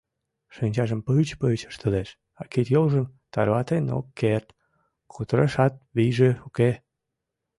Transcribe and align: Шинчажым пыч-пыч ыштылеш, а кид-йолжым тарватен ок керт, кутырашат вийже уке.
Шинчажым 0.55 0.99
пыч-пыч 1.05 1.59
ыштылеш, 1.69 2.09
а 2.39 2.43
кид-йолжым 2.51 3.05
тарватен 3.33 3.85
ок 3.97 4.07
керт, 4.19 4.47
кутырашат 5.13 5.73
вийже 5.95 6.29
уке. 6.47 6.71